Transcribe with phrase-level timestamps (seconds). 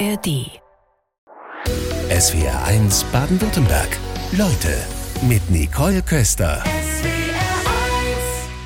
[0.00, 0.60] ARD.
[2.10, 3.88] SWR 1 Baden-Württemberg.
[4.32, 4.76] Leute
[5.22, 6.62] mit Nicole Köster.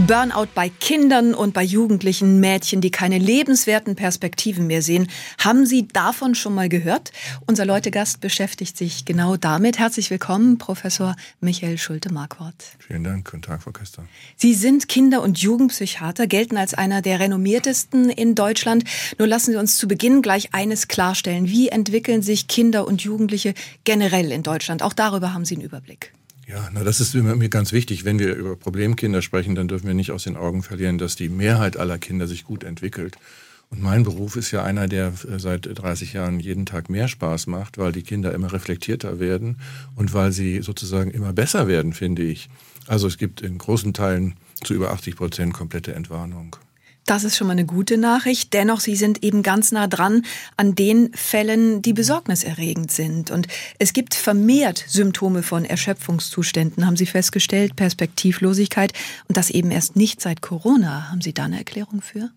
[0.09, 5.07] Burnout bei Kindern und bei jugendlichen Mädchen, die keine lebenswerten Perspektiven mehr sehen.
[5.37, 7.13] Haben Sie davon schon mal gehört?
[7.47, 9.79] Unser Leutegast beschäftigt sich genau damit.
[9.79, 12.55] Herzlich willkommen, Professor Michael Schulte-Marquardt.
[12.79, 13.31] Vielen Dank.
[13.31, 14.03] Guten Tag, Frau Köster.
[14.35, 18.85] Sie sind Kinder- und Jugendpsychiater, gelten als einer der renommiertesten in Deutschland.
[19.19, 21.49] Nur lassen Sie uns zu Beginn gleich eines klarstellen.
[21.49, 23.53] Wie entwickeln sich Kinder und Jugendliche
[23.85, 24.83] generell in Deutschland?
[24.83, 26.15] Auch darüber haben Sie einen Überblick.
[26.49, 28.07] Ja, na, das ist mir ganz wichtig.
[28.07, 31.29] Wenn wir über Problemkinder sprechen, dann dürfen wir nicht aus den Augen verlieren, dass die
[31.29, 33.19] Mehrheit aller Kinder sich gut entwickelt.
[33.69, 37.49] Und mein Beruf ist ja einer, der äh, seit 30 Jahren jeden Tag mehr Spaß
[37.49, 39.59] macht, weil die Kinder immer reflektierter werden
[39.95, 42.49] und weil sie sozusagen immer besser werden, finde ich.
[42.87, 46.57] Also es gibt in großen Teilen zu über 80 Prozent komplette Entwarnung.
[47.09, 48.53] Das ist schon mal eine gute Nachricht.
[48.53, 50.27] Dennoch, Sie sind eben ganz nah dran
[50.59, 53.31] an den Fällen, die besorgniserregend sind.
[53.31, 58.93] Und es gibt vermehrt Symptome von Erschöpfungszuständen, haben Sie festgestellt, Perspektivlosigkeit.
[59.27, 61.11] Und das eben erst nicht seit Corona.
[61.11, 62.31] Haben Sie da eine Erklärung für?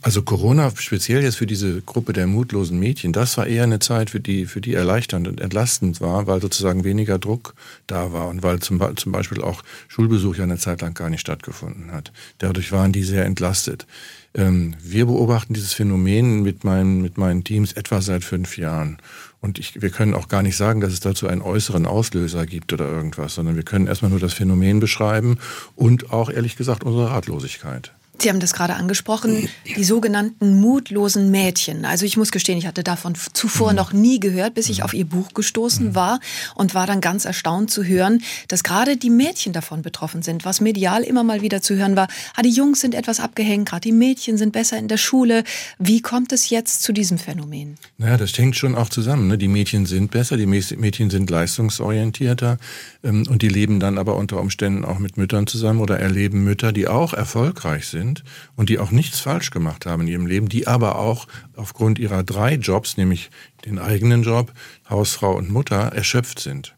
[0.00, 4.10] Also Corona, speziell jetzt für diese Gruppe der mutlosen Mädchen, das war eher eine Zeit,
[4.10, 7.54] für die, für die erleichternd und entlastend war, weil sozusagen weniger Druck
[7.86, 11.20] da war und weil zum, zum Beispiel auch Schulbesuch ja eine Zeit lang gar nicht
[11.20, 12.12] stattgefunden hat.
[12.38, 13.86] Dadurch waren die sehr entlastet.
[14.34, 18.98] Ähm, wir beobachten dieses Phänomen mit meinen, mit meinen Teams etwa seit fünf Jahren.
[19.40, 22.72] Und ich, wir können auch gar nicht sagen, dass es dazu einen äußeren Auslöser gibt
[22.72, 25.38] oder irgendwas, sondern wir können erstmal nur das Phänomen beschreiben
[25.76, 27.92] und auch ehrlich gesagt unsere Ratlosigkeit.
[28.22, 31.84] Sie haben das gerade angesprochen, die sogenannten mutlosen Mädchen.
[31.84, 33.76] Also ich muss gestehen, ich hatte davon zuvor mhm.
[33.76, 34.84] noch nie gehört, bis ich mhm.
[34.84, 35.94] auf Ihr Buch gestoßen mhm.
[35.94, 36.20] war
[36.54, 40.44] und war dann ganz erstaunt zu hören, dass gerade die Mädchen davon betroffen sind.
[40.44, 43.82] Was medial immer mal wieder zu hören war, ah, die Jungs sind etwas abgehängt, gerade
[43.82, 45.44] die Mädchen sind besser in der Schule.
[45.78, 47.76] Wie kommt es jetzt zu diesem Phänomen?
[47.98, 49.28] Naja, das hängt schon auch zusammen.
[49.28, 49.38] Ne?
[49.38, 52.58] Die Mädchen sind besser, die Mädchen sind leistungsorientierter
[53.04, 56.72] ähm, und die leben dann aber unter Umständen auch mit Müttern zusammen oder erleben Mütter,
[56.72, 58.24] die auch erfolgreich sind sind
[58.56, 61.26] und die auch nichts falsch gemacht haben in ihrem Leben, die aber auch
[61.56, 63.30] aufgrund ihrer drei Jobs, nämlich
[63.64, 64.52] den eigenen Job,
[64.88, 66.74] Hausfrau und Mutter, erschöpft sind.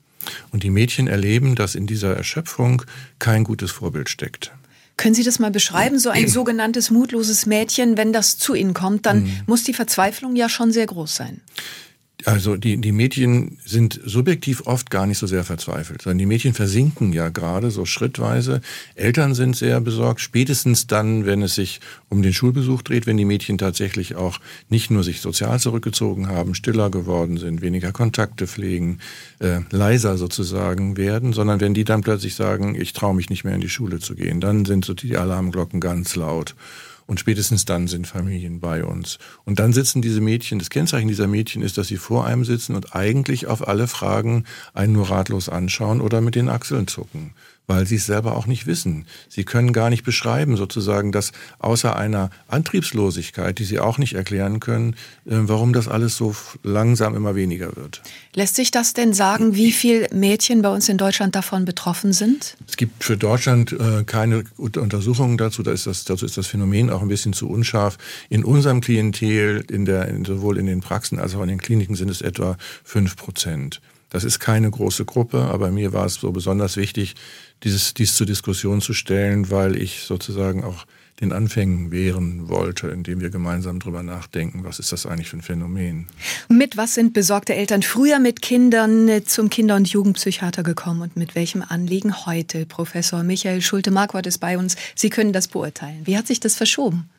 [0.50, 2.82] Und die Mädchen erleben, dass in dieser Erschöpfung
[3.18, 4.52] kein gutes Vorbild steckt.
[4.96, 9.06] Können Sie das mal beschreiben, so ein sogenanntes mutloses Mädchen, wenn das zu Ihnen kommt,
[9.06, 9.40] dann mhm.
[9.46, 11.40] muss die Verzweiflung ja schon sehr groß sein.
[12.24, 16.54] Also die, die Mädchen sind subjektiv oft gar nicht so sehr verzweifelt, sondern die Mädchen
[16.54, 18.60] versinken ja gerade so schrittweise.
[18.94, 23.24] Eltern sind sehr besorgt, spätestens dann, wenn es sich um den Schulbesuch dreht, wenn die
[23.24, 24.38] Mädchen tatsächlich auch
[24.68, 28.98] nicht nur sich sozial zurückgezogen haben, stiller geworden sind, weniger Kontakte pflegen,
[29.38, 33.54] äh, leiser sozusagen werden, sondern wenn die dann plötzlich sagen, ich traue mich nicht mehr
[33.54, 36.54] in die Schule zu gehen, dann sind so die Alarmglocken ganz laut.
[37.10, 39.18] Und spätestens dann sind Familien bei uns.
[39.44, 42.76] Und dann sitzen diese Mädchen, das Kennzeichen dieser Mädchen ist, dass sie vor einem sitzen
[42.76, 44.44] und eigentlich auf alle Fragen
[44.74, 47.34] einen nur ratlos anschauen oder mit den Achseln zucken
[47.70, 49.06] weil sie es selber auch nicht wissen.
[49.28, 54.58] Sie können gar nicht beschreiben, sozusagen, dass außer einer Antriebslosigkeit, die sie auch nicht erklären
[54.58, 54.94] können,
[55.24, 58.02] äh, warum das alles so langsam immer weniger wird.
[58.34, 62.56] Lässt sich das denn sagen, wie viele Mädchen bei uns in Deutschland davon betroffen sind?
[62.68, 65.62] Es gibt für Deutschland äh, keine Untersuchungen dazu.
[65.62, 67.98] Da ist das, dazu ist das Phänomen auch ein bisschen zu unscharf.
[68.30, 72.10] In unserem Klientel, in der, sowohl in den Praxen als auch in den Kliniken, sind
[72.10, 73.80] es etwa fünf Prozent.
[74.10, 77.14] Das ist keine große Gruppe, aber mir war es so besonders wichtig,
[77.62, 80.86] dieses, dies zur Diskussion zu stellen, weil ich sozusagen auch
[81.20, 85.42] den Anfängen wehren wollte, indem wir gemeinsam drüber nachdenken, was ist das eigentlich für ein
[85.42, 86.06] Phänomen.
[86.48, 91.34] Mit was sind besorgte Eltern früher mit Kindern zum Kinder- und Jugendpsychiater gekommen und mit
[91.34, 92.64] welchem Anliegen heute?
[92.64, 94.76] Professor Michael Schulte-Marquardt ist bei uns.
[94.94, 96.06] Sie können das beurteilen.
[96.06, 97.10] Wie hat sich das verschoben?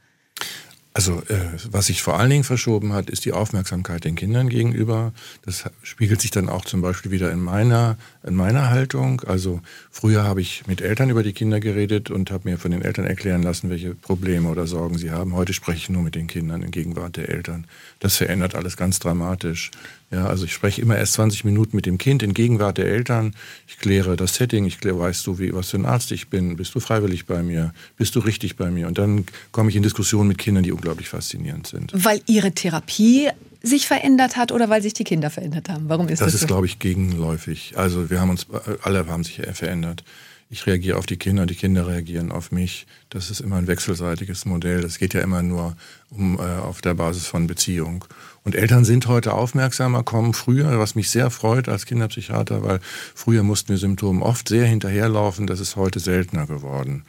[0.94, 1.38] Also äh,
[1.69, 5.13] was sich vor allen Dingen verschoben hat, ist die Aufmerksamkeit den Kindern gegenüber.
[5.46, 9.22] Das spiegelt sich dann auch zum Beispiel wieder in meiner, in meiner Haltung.
[9.22, 12.81] Also früher habe ich mit Eltern über die Kinder geredet und habe mir von den
[12.81, 15.34] Eltern erklären lassen, welche Probleme oder Sorgen sie haben.
[15.34, 17.68] Heute spreche ich nur mit den Kindern in Gegenwart der Eltern.
[18.00, 19.71] Das verändert alles ganz dramatisch.
[20.12, 23.33] Ja, also ich spreche immer erst 20 Minuten mit dem Kind in Gegenwart der Eltern.
[23.65, 26.57] Ich kläre das Setting, ich kläre, weißt du, wie, was für ein Arzt ich bin?
[26.57, 27.74] Bist du freiwillig bei mir?
[27.95, 28.88] Bist du richtig bei mir?
[28.88, 31.92] Und dann komme ich in Diskussionen mit Kindern, die unglaublich faszinierend sind.
[31.94, 33.30] Weil ihre Therapie
[33.62, 35.88] sich verändert hat oder weil sich die Kinder verändert haben?
[35.88, 36.48] Warum ist das, das ist, so?
[36.48, 37.74] glaube ich, gegenläufig.
[37.75, 38.48] Also wir haben uns,
[38.81, 40.04] alle haben sich verändert.
[40.50, 42.86] Ich reagiere auf die Kinder, die Kinder reagieren auf mich.
[43.10, 44.81] Das ist immer ein wechselseitiges Modell.
[44.81, 45.78] Das geht ja immer nur
[46.10, 48.04] um äh, auf der Basis von Beziehung.
[48.44, 52.80] Und Eltern sind heute aufmerksamer, kommen früher, was mich sehr freut als Kinderpsychiater, weil
[53.16, 55.48] früher mussten wir Symptomen oft sehr hinterherlaufen.
[55.48, 57.06] Das ist heute seltener geworden.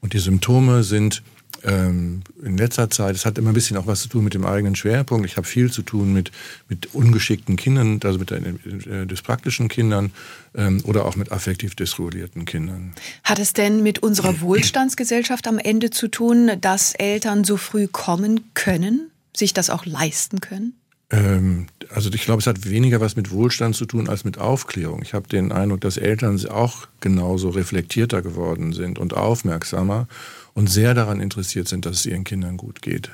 [0.00, 1.24] Und die Symptome sind
[1.66, 4.46] ähm, in letzter Zeit, es hat immer ein bisschen auch was zu tun mit dem
[4.46, 5.26] eigenen Schwerpunkt.
[5.26, 6.30] Ich habe viel zu tun mit,
[6.68, 10.12] mit ungeschickten Kindern, also mit äh, dyspraktischen Kindern
[10.54, 12.92] ähm, oder auch mit affektiv dysregulierten Kindern.
[13.24, 18.44] Hat es denn mit unserer Wohlstandsgesellschaft am Ende zu tun, dass Eltern so früh kommen
[18.54, 20.74] können, sich das auch leisten können?
[21.10, 25.02] Ähm, also ich glaube, es hat weniger was mit Wohlstand zu tun als mit Aufklärung.
[25.02, 30.06] Ich habe den Eindruck, dass Eltern auch genauso reflektierter geworden sind und aufmerksamer
[30.56, 33.10] und sehr daran interessiert sind, dass es ihren Kindern gut geht.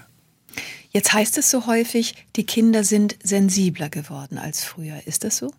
[0.92, 5.06] Jetzt heißt es so häufig, die Kinder sind sensibler geworden als früher.
[5.06, 5.52] Ist das so?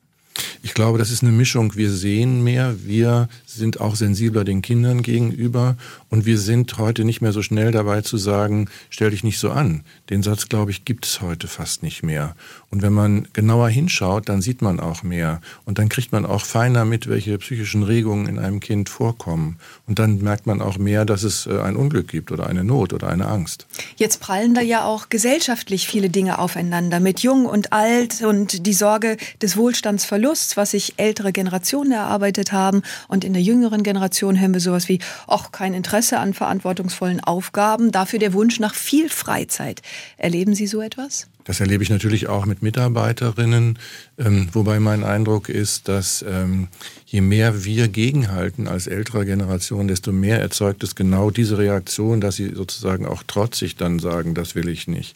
[0.63, 1.75] Ich glaube, das ist eine Mischung.
[1.75, 5.75] Wir sehen mehr, wir sind auch sensibler den Kindern gegenüber
[6.09, 9.51] und wir sind heute nicht mehr so schnell dabei zu sagen, stell dich nicht so
[9.51, 9.83] an.
[10.09, 12.35] Den Satz, glaube ich, gibt es heute fast nicht mehr.
[12.73, 16.43] Und wenn man genauer hinschaut, dann sieht man auch mehr und dann kriegt man auch
[16.43, 19.59] feiner mit, welche psychischen Regungen in einem Kind vorkommen.
[19.85, 22.91] Und dann merkt man auch mehr, dass es äh, ein Unglück gibt oder eine Not
[22.91, 23.67] oder eine Angst.
[23.95, 28.73] Jetzt prallen da ja auch gesellschaftlich viele Dinge aufeinander mit Jung und Alt und die
[28.73, 32.81] Sorge des Wohlstandsverlusts, was sich ältere Generationen erarbeitet haben.
[33.07, 34.97] Und in der jüngeren Generation hören wir sowas wie,
[35.27, 39.83] auch kein Interesse an verantwortungsvollen Aufgaben, dafür der Wunsch nach viel Freizeit.
[40.17, 41.27] Erleben Sie so etwas?
[41.45, 43.77] Das erlebe ich natürlich auch mit Mitarbeiterinnen,
[44.17, 46.67] ähm, wobei mein Eindruck ist, dass ähm,
[47.05, 52.37] je mehr wir gegenhalten als ältere Generation, desto mehr erzeugt es genau diese Reaktion, dass
[52.37, 55.15] sie sozusagen auch trotzig dann sagen, das will ich nicht.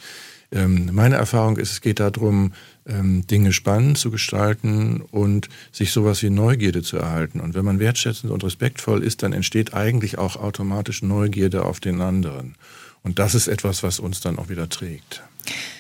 [0.52, 2.54] Ähm, meine Erfahrung ist, es geht darum,
[2.86, 7.42] ähm, Dinge spannend zu gestalten und sich sowas wie Neugierde zu erhalten.
[7.42, 12.02] Und wenn man wertschätzend und respektvoll ist, dann entsteht eigentlich auch automatisch Neugierde auf den
[12.02, 12.56] anderen.
[13.04, 15.22] Und das ist etwas, was uns dann auch wieder trägt.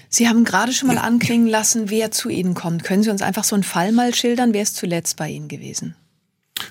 [0.09, 2.83] Sie haben gerade schon mal anklingen lassen, wer zu Ihnen kommt.
[2.83, 4.53] Können Sie uns einfach so einen Fall mal schildern?
[4.53, 5.95] Wer ist zuletzt bei Ihnen gewesen?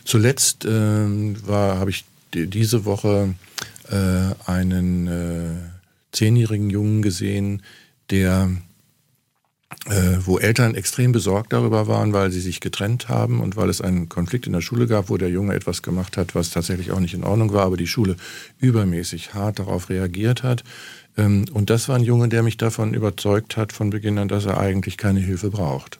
[0.04, 3.34] Zuletzt äh, habe ich diese Woche
[3.90, 5.50] äh, einen äh,
[6.12, 7.62] zehnjährigen Jungen gesehen,
[8.10, 8.50] der
[9.86, 13.80] äh, wo Eltern extrem besorgt darüber waren, weil sie sich getrennt haben und weil es
[13.80, 17.00] einen Konflikt in der Schule gab, wo der Junge etwas gemacht hat, was tatsächlich auch
[17.00, 18.16] nicht in Ordnung war, aber die Schule
[18.58, 20.64] übermäßig hart darauf reagiert hat.
[21.16, 24.44] Ähm, und das war ein Junge, der mich davon überzeugt hat von Beginn an, dass
[24.44, 25.98] er eigentlich keine Hilfe braucht.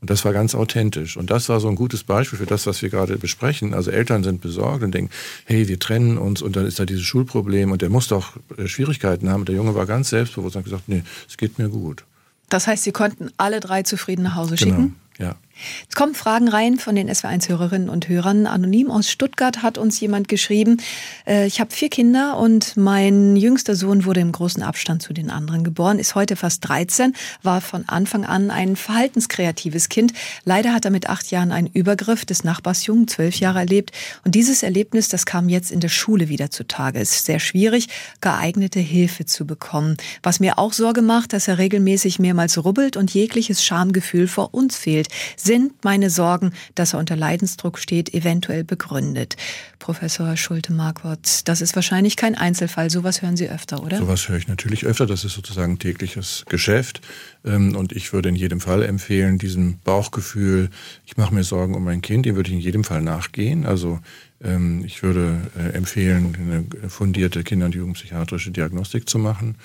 [0.00, 1.16] Und das war ganz authentisch.
[1.16, 3.74] Und das war so ein gutes Beispiel für das, was wir gerade besprechen.
[3.74, 5.10] Also Eltern sind besorgt und denken,
[5.44, 8.68] hey, wir trennen uns und dann ist da dieses Schulproblem und der muss doch äh,
[8.68, 9.40] Schwierigkeiten haben.
[9.40, 12.04] Und der Junge war ganz selbstbewusst und hat gesagt, nee, es geht mir gut.
[12.48, 14.76] Das heißt, Sie konnten alle drei zufrieden nach Hause genau.
[14.76, 14.96] schicken?
[15.18, 15.34] Ja.
[15.88, 18.46] Es kommen Fragen rein von den SW1-Hörerinnen und Hörern.
[18.46, 20.78] Anonym aus Stuttgart hat uns jemand geschrieben,
[21.26, 25.30] äh, ich habe vier Kinder und mein jüngster Sohn wurde im großen Abstand zu den
[25.30, 30.12] anderen geboren, ist heute fast 13, war von Anfang an ein verhaltenskreatives Kind.
[30.44, 33.92] Leider hat er mit acht Jahren einen Übergriff des Nachbarsjungen, zwölf Jahre, erlebt.
[34.24, 37.00] Und dieses Erlebnis, das kam jetzt in der Schule wieder zutage.
[37.00, 37.88] Es ist sehr schwierig,
[38.20, 39.96] geeignete Hilfe zu bekommen.
[40.22, 44.76] Was mir auch Sorge macht, dass er regelmäßig mehrmals rubbelt und jegliches Schamgefühl vor uns
[44.76, 45.08] fehlt
[45.48, 49.36] sind meine Sorgen, dass er unter Leidensdruck steht, eventuell begründet.
[49.78, 52.90] Professor Schulte-Marquardt, das ist wahrscheinlich kein Einzelfall.
[52.90, 53.96] Sowas hören Sie öfter, oder?
[53.96, 55.06] Sowas höre ich natürlich öfter.
[55.06, 57.00] Das ist sozusagen tägliches Geschäft.
[57.46, 60.68] Ähm, und ich würde in jedem Fall empfehlen, diesem Bauchgefühl,
[61.06, 63.64] ich mache mir Sorgen um mein Kind, dem würde ich in jedem Fall nachgehen.
[63.64, 64.00] Also
[64.44, 69.56] ähm, ich würde äh, empfehlen, eine fundierte Kinder- und Jugendpsychiatrische Diagnostik zu machen.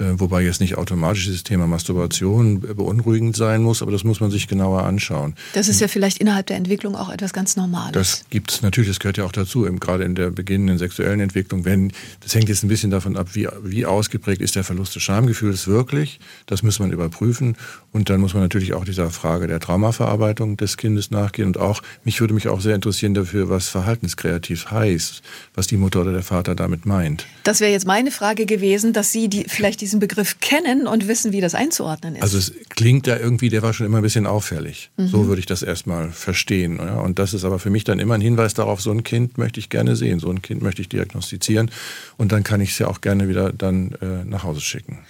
[0.00, 4.30] Äh, wobei jetzt nicht automatisch das Thema Masturbation beunruhigend sein muss, aber das muss man
[4.30, 5.34] sich genauer anschauen.
[5.52, 7.92] Das ist ja vielleicht innerhalb der Entwicklung auch etwas ganz Normales.
[7.92, 11.66] Das gibt es natürlich, das gehört ja auch dazu, gerade in der beginnenden sexuellen Entwicklung.
[11.66, 15.02] Wenn, das hängt jetzt ein bisschen davon ab, wie, wie ausgeprägt ist der Verlust des
[15.02, 16.18] Schamgefühls wirklich.
[16.46, 17.56] Das muss man überprüfen.
[17.92, 21.48] Und dann muss man natürlich auch dieser Frage der Traumaverarbeitung des Kindes nachgehen.
[21.48, 25.20] Und auch, mich würde mich auch sehr interessieren dafür, was verhaltenskreativ heißt,
[25.54, 27.26] was die Mutter oder der Vater damit meint.
[27.42, 31.32] Das wäre jetzt meine Frage gewesen, dass Sie die, vielleicht diesen Begriff kennen und wissen,
[31.32, 32.22] wie das einzuordnen ist.
[32.22, 34.90] Also es klingt da irgendwie, der war schon immer ein bisschen auffällig.
[34.96, 35.08] Mhm.
[35.08, 36.78] So würde ich das erstmal verstehen.
[36.78, 37.00] Ja?
[37.00, 39.58] Und das ist aber für mich dann immer ein Hinweis darauf, so ein Kind möchte
[39.58, 41.70] ich gerne sehen, so ein Kind möchte ich diagnostizieren.
[42.16, 45.00] Und dann kann ich es ja auch gerne wieder dann äh, nach Hause schicken.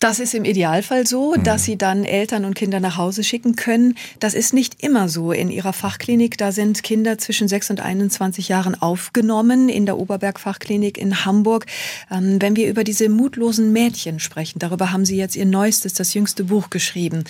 [0.00, 1.44] Das ist im Idealfall so, mhm.
[1.44, 3.96] dass Sie dann Eltern und Kinder nach Hause schicken können.
[4.18, 5.30] Das ist nicht immer so.
[5.30, 10.40] In Ihrer Fachklinik, da sind Kinder zwischen 6 und 21 Jahren aufgenommen, in der Oberberg
[10.40, 11.66] Fachklinik in Hamburg.
[12.10, 16.14] Ähm, wenn wir über diese mutlosen Mädchen sprechen, darüber haben Sie jetzt Ihr neuestes, das
[16.14, 17.24] jüngste Buch geschrieben.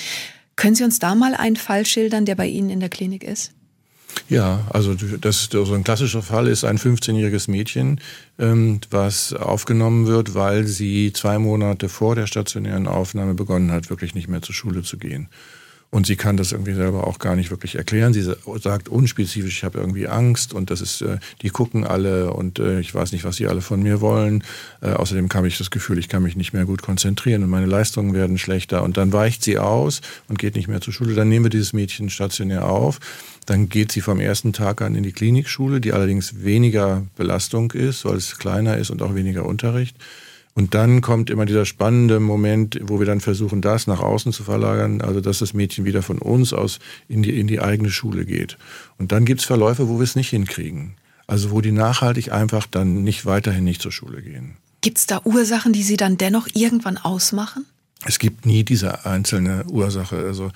[0.54, 3.50] Können Sie uns da mal einen Fall schildern, der bei Ihnen in der Klinik ist?
[4.28, 8.00] Ja, also das so ein klassischer Fall ist ein 15-jähriges Mädchen,
[8.38, 14.14] ähm, was aufgenommen wird, weil sie zwei Monate vor der stationären Aufnahme begonnen hat, wirklich
[14.14, 15.28] nicht mehr zur Schule zu gehen.
[15.92, 18.12] Und sie kann das irgendwie selber auch gar nicht wirklich erklären.
[18.12, 22.60] Sie sagt unspezifisch, ich habe irgendwie Angst und das ist, äh, die gucken alle und
[22.60, 24.44] äh, ich weiß nicht, was sie alle von mir wollen.
[24.82, 27.66] Äh, außerdem habe ich das Gefühl, ich kann mich nicht mehr gut konzentrieren und meine
[27.66, 28.84] Leistungen werden schlechter.
[28.84, 31.14] Und dann weicht sie aus und geht nicht mehr zur Schule.
[31.14, 33.00] Dann nehmen wir dieses Mädchen stationär auf.
[33.46, 38.04] Dann geht sie vom ersten Tag an in die Klinikschule, die allerdings weniger Belastung ist,
[38.04, 39.96] weil es kleiner ist und auch weniger Unterricht.
[40.54, 44.42] Und dann kommt immer dieser spannende Moment, wo wir dann versuchen, das nach außen zu
[44.42, 48.24] verlagern, also dass das Mädchen wieder von uns aus in die, in die eigene Schule
[48.24, 48.58] geht.
[48.98, 50.94] Und dann gibt es Verläufe, wo wir es nicht hinkriegen.
[51.26, 54.56] Also wo die nachhaltig einfach dann nicht weiterhin nicht zur Schule gehen.
[54.80, 57.66] Gibt es da Ursachen, die Sie dann dennoch irgendwann ausmachen?
[58.06, 60.16] Es gibt nie diese einzelne Ursache.
[60.16, 60.50] Also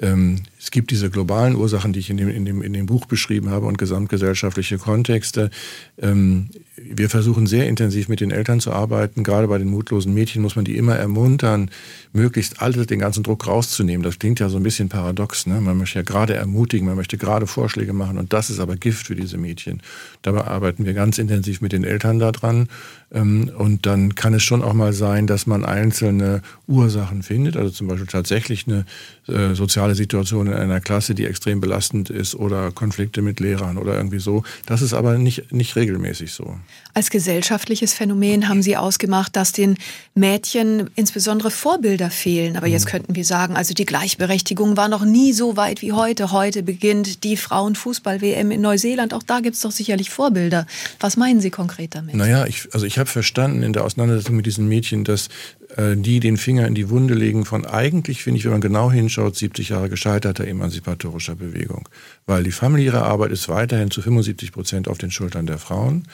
[0.00, 3.06] ähm, es gibt diese globalen Ursachen, die ich in dem, in, dem, in dem Buch
[3.06, 5.50] beschrieben habe und gesamtgesellschaftliche Kontexte.
[5.96, 9.22] Ähm, wir versuchen sehr intensiv mit den Eltern zu arbeiten.
[9.22, 11.70] Gerade bei den mutlosen Mädchen muss man die immer ermuntern,
[12.12, 14.02] möglichst alles den ganzen Druck rauszunehmen.
[14.02, 15.46] Das klingt ja so ein bisschen paradox.
[15.46, 15.60] Ne?
[15.60, 19.06] Man möchte ja gerade ermutigen, man möchte gerade Vorschläge machen und das ist aber Gift
[19.06, 19.82] für diese Mädchen.
[20.22, 22.68] Dabei arbeiten wir ganz intensiv mit den Eltern daran.
[23.10, 27.56] Ähm, und dann kann es schon auch mal sein, dass man einzelne Ursachen findet.
[27.56, 28.84] Also zum Beispiel tatsächlich eine
[29.28, 33.94] äh, soziale Situation in einer Klasse, die extrem belastend ist oder Konflikte mit Lehrern oder
[33.96, 34.42] irgendwie so.
[34.66, 36.56] Das ist aber nicht, nicht regelmäßig so.
[36.92, 39.76] Als gesellschaftliches Phänomen haben Sie ausgemacht, dass den
[40.14, 42.56] Mädchen insbesondere Vorbilder fehlen.
[42.56, 42.90] Aber jetzt mhm.
[42.90, 46.32] könnten wir sagen, also die Gleichberechtigung war noch nie so weit wie heute.
[46.32, 49.14] Heute beginnt die Frauenfußball-WM in Neuseeland.
[49.14, 50.66] Auch da gibt es doch sicherlich Vorbilder.
[51.00, 52.14] Was meinen Sie konkret damit?
[52.14, 55.28] Naja, ich, also ich habe verstanden in der Auseinandersetzung mit diesen Mädchen, dass
[55.76, 58.90] äh, die den Finger in die Wunde legen von eigentlich, finde ich, wenn man genau
[58.90, 61.88] hinschaut, 70 Jahre gescheiterter emanzipatorischer Bewegung.
[62.26, 66.04] Weil die familiäre Arbeit ist weiterhin zu 75 Prozent auf den Schultern der Frauen.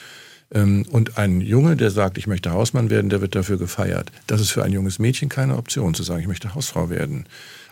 [0.53, 4.11] Ähm, und ein Junge, der sagt, ich möchte Hausmann werden, der wird dafür gefeiert.
[4.27, 7.25] Das ist für ein junges Mädchen keine Option, zu sagen, ich möchte Hausfrau werden.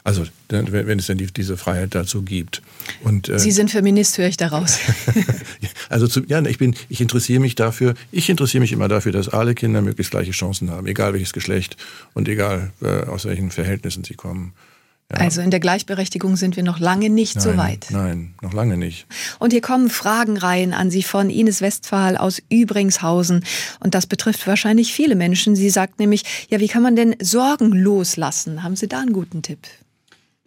[0.05, 2.61] Also wenn es denn die, diese Freiheit dazu gibt.
[3.03, 4.79] Und, äh, Sie sind Feminist, höre ich daraus.
[5.89, 7.93] also zu, ja, ich bin, ich interessiere mich dafür.
[8.11, 11.77] Ich interessiere mich immer dafür, dass alle Kinder möglichst gleiche Chancen haben, egal welches Geschlecht
[12.13, 14.53] und egal äh, aus welchen Verhältnissen sie kommen.
[15.11, 15.19] Ja.
[15.19, 17.87] Also in der Gleichberechtigung sind wir noch lange nicht nein, so weit.
[17.89, 19.05] Nein, noch lange nicht.
[19.39, 23.45] Und hier kommen Fragenreihen an Sie von Ines Westphal aus Übringshausen.
[23.79, 25.55] Und das betrifft wahrscheinlich viele Menschen.
[25.55, 28.63] Sie sagt nämlich, ja, wie kann man denn Sorgen loslassen?
[28.63, 29.59] Haben Sie da einen guten Tipp?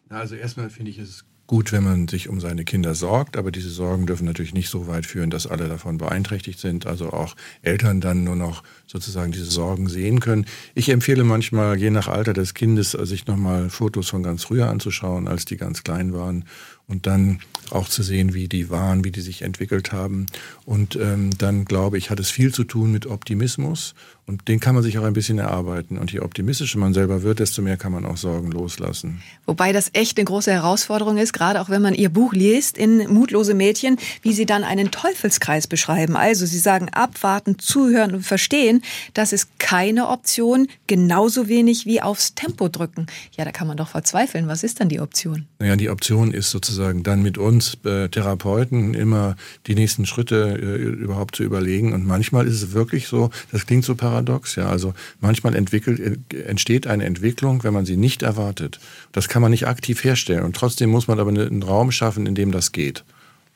[0.09, 3.71] Also erstmal finde ich es gut, wenn man sich um seine Kinder sorgt, aber diese
[3.71, 8.01] Sorgen dürfen natürlich nicht so weit führen, dass alle davon beeinträchtigt sind, also auch Eltern
[8.01, 10.47] dann nur noch sozusagen diese Sorgen sehen können.
[10.75, 15.29] Ich empfehle manchmal, je nach Alter des Kindes, sich nochmal Fotos von ganz früher anzuschauen,
[15.29, 16.45] als die ganz klein waren
[16.89, 20.27] und dann auch zu sehen, wie die waren, wie die sich entwickelt haben.
[20.65, 23.95] Und ähm, dann glaube ich, hat es viel zu tun mit Optimismus
[24.29, 25.99] und den kann man sich auch ein bisschen erarbeiten.
[25.99, 29.23] Und je optimistischer man selber wird, desto mehr kann man auch Sorgen loslassen.
[29.47, 33.09] Wobei das echt eine große Herausforderung ist, gerade auch wenn man Ihr Buch liest in
[33.13, 36.17] Mutlose Mädchen, wie Sie dann einen Teufelskreis beschreiben.
[36.17, 38.83] Also Sie sagen abwarten, zuhören und verstehen,
[39.15, 43.07] das ist keine Option, genauso wenig wie aufs Tempo drücken.
[43.37, 44.49] Ja, da kann man doch verzweifeln.
[44.49, 45.47] Was ist dann die Option?
[45.61, 49.37] Naja, die Option ist sozusagen dann mit uns äh, Therapeuten immer
[49.69, 51.93] die nächsten Schritte äh, überhaupt zu überlegen.
[51.93, 54.57] Und manchmal ist es wirklich so, das klingt so paradox, paradox.
[54.57, 58.81] Ja, also manchmal entwickelt, entsteht eine Entwicklung, wenn man sie nicht erwartet.
[59.13, 60.45] Das kann man nicht aktiv herstellen.
[60.45, 63.05] Und trotzdem muss man aber einen Raum schaffen, in dem das geht.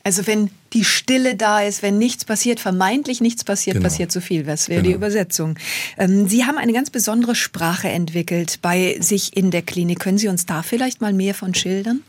[0.02, 3.85] Also wenn die Stille da ist, wenn nichts passiert, vermeintlich nichts passiert, genau.
[3.85, 4.45] passiert zu viel.
[4.45, 4.93] Das wäre genau.
[4.93, 5.59] die Übersetzung.
[5.99, 10.00] Ähm, sie haben eine ganz besondere Sprache entwickelt bei sich in der Klinik.
[10.00, 12.00] Können Sie uns da vielleicht mal mehr von schildern?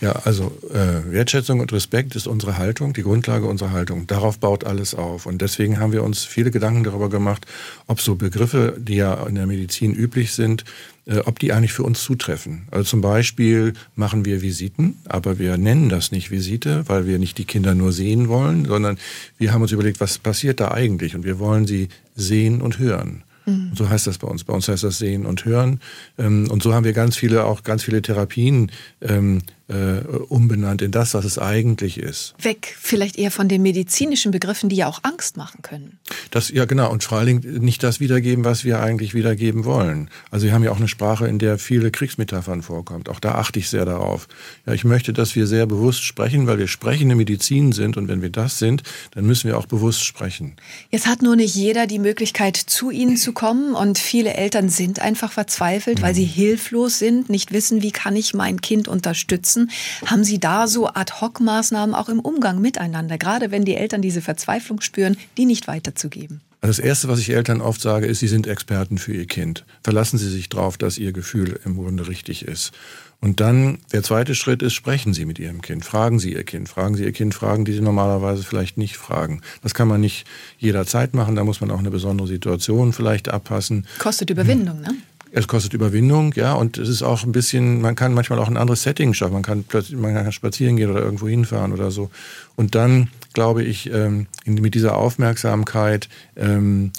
[0.00, 4.06] Ja, also äh, Wertschätzung und Respekt ist unsere Haltung, die Grundlage unserer Haltung.
[4.06, 5.26] Darauf baut alles auf.
[5.26, 7.46] Und deswegen haben wir uns viele Gedanken darüber gemacht,
[7.86, 10.64] ob so Begriffe, die ja in der Medizin üblich sind,
[11.06, 12.68] äh, ob die eigentlich für uns zutreffen.
[12.70, 17.38] Also zum Beispiel machen wir Visiten, aber wir nennen das nicht Visite, weil wir nicht
[17.38, 18.98] die Kinder nur sehen wollen, sondern
[19.38, 21.14] wir haben uns überlegt, was passiert da eigentlich?
[21.14, 23.22] Und wir wollen sie sehen und hören.
[23.46, 23.70] Mhm.
[23.74, 24.44] So heißt das bei uns.
[24.44, 25.80] Bei uns heißt das Sehen und Hören.
[26.18, 30.92] Ähm, und so haben wir ganz viele, auch ganz viele Therapien ähm, äh, umbenannt in
[30.92, 32.34] das, was es eigentlich ist.
[32.40, 35.98] Weg vielleicht eher von den medizinischen Begriffen, die ja auch Angst machen können.
[36.30, 36.90] Das, ja, genau.
[36.92, 40.08] Und vor allen Dingen nicht das wiedergeben, was wir eigentlich wiedergeben wollen.
[40.30, 43.08] Also wir haben ja auch eine Sprache, in der viele Kriegsmetaphern vorkommt.
[43.08, 44.28] Auch da achte ich sehr darauf.
[44.66, 47.96] Ja, ich möchte, dass wir sehr bewusst sprechen, weil wir sprechende Medizin sind.
[47.96, 50.54] Und wenn wir das sind, dann müssen wir auch bewusst sprechen.
[50.90, 53.74] Jetzt hat nur nicht jeder die Möglichkeit, zu Ihnen zu kommen.
[53.74, 56.18] Und viele Eltern sind einfach verzweifelt, weil mhm.
[56.18, 59.70] sie hilflos sind, nicht wissen, wie kann ich mein Kind unterstützen nutzen.
[60.04, 64.80] Haben Sie da so Ad-Hoc-Maßnahmen auch im Umgang miteinander, gerade wenn die Eltern diese Verzweiflung
[64.80, 66.40] spüren, die nicht weiterzugeben?
[66.62, 69.64] das Erste, was ich Eltern oft sage, ist, sie sind Experten für ihr Kind.
[69.84, 72.72] Verlassen Sie sich darauf, dass Ihr Gefühl im Grunde richtig ist.
[73.20, 76.68] Und dann der zweite Schritt ist, sprechen Sie mit Ihrem Kind, fragen Sie Ihr Kind,
[76.68, 79.42] fragen Sie Ihr Kind Fragen, die Sie normalerweise vielleicht nicht fragen.
[79.62, 80.26] Das kann man nicht
[80.58, 83.86] jederzeit machen, da muss man auch eine besondere Situation vielleicht abpassen.
[84.00, 84.96] Kostet Überwindung, ne?
[85.32, 88.56] Es kostet Überwindung, ja, und es ist auch ein bisschen, man kann manchmal auch ein
[88.56, 89.34] anderes Setting schaffen.
[89.34, 92.10] Man kann plötzlich, man kann spazieren gehen oder irgendwo hinfahren oder so.
[92.54, 96.92] Und dann, glaube ich, ähm, mit dieser Aufmerksamkeit ähm,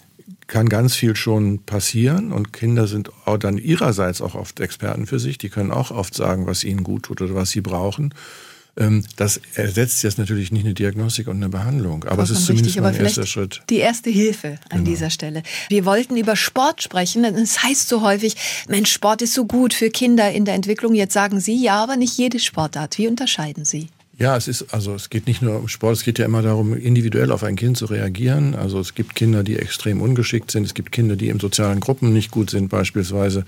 [0.48, 5.20] kann ganz viel schon passieren und Kinder sind auch dann ihrerseits auch oft Experten für
[5.20, 5.38] sich.
[5.38, 8.14] Die können auch oft sagen, was ihnen gut tut oder was sie brauchen.
[8.78, 12.78] Ähm, das ersetzt jetzt natürlich nicht eine Diagnostik und eine Behandlung, aber es ist zumindest
[12.78, 13.62] richtig, ein erster Schritt.
[13.70, 14.92] Die erste Hilfe an genau.
[14.92, 15.44] dieser Stelle.
[15.70, 17.26] Wir wollten über Sport sprechen.
[17.26, 18.36] Es heißt so häufig,
[18.68, 20.94] Mensch, Sport ist so gut für Kinder in der Entwicklung.
[20.94, 22.98] Jetzt sagen Sie, ja, aber nicht jede Sportart.
[22.98, 23.88] Wie unterscheiden Sie?
[24.20, 26.76] Ja, es ist, also es geht nicht nur um Sport, es geht ja immer darum,
[26.76, 28.56] individuell auf ein Kind zu reagieren.
[28.56, 32.14] Also es gibt Kinder, die extrem ungeschickt sind, es gibt Kinder, die in sozialen Gruppen
[32.14, 33.46] nicht gut sind beispielsweise.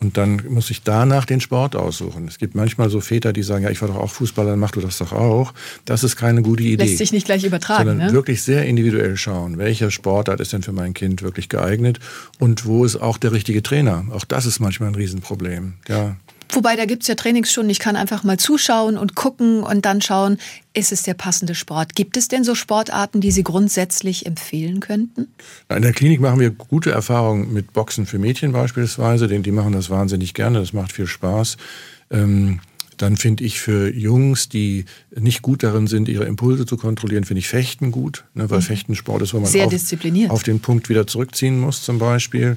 [0.00, 2.28] Und dann muss ich danach den Sport aussuchen.
[2.28, 4.70] Es gibt manchmal so Väter, die sagen, ja, ich war doch auch Fußballer, dann mach
[4.70, 5.52] du das doch auch.
[5.84, 6.84] Das ist keine gute Idee.
[6.84, 7.88] Lässt sich nicht gleich übertragen.
[7.88, 8.12] Sondern ne?
[8.14, 12.00] wirklich sehr individuell schauen, welcher Sportart ist denn für mein Kind wirklich geeignet
[12.38, 14.06] und wo ist auch der richtige Trainer.
[14.12, 15.74] Auch das ist manchmal ein Riesenproblem.
[15.88, 16.16] Ja.
[16.52, 17.70] Wobei, da gibt's ja Trainingsstunden.
[17.70, 20.38] Ich kann einfach mal zuschauen und gucken und dann schauen,
[20.74, 21.94] ist es der passende Sport.
[21.94, 25.28] Gibt es denn so Sportarten, die Sie grundsätzlich empfehlen könnten?
[25.68, 29.26] In der Klinik machen wir gute Erfahrungen mit Boxen für Mädchen beispielsweise.
[29.26, 31.56] Die machen das wahnsinnig gerne, das macht viel Spaß.
[32.10, 32.60] Ähm,
[32.96, 37.40] dann finde ich für Jungs, die nicht gut darin sind, ihre Impulse zu kontrollieren, finde
[37.40, 38.62] ich Fechten gut, ne, weil mhm.
[38.62, 42.56] Fechten Sport ist, wo man Sehr auf, auf, den Punkt wieder zurückziehen muss zum Beispiel.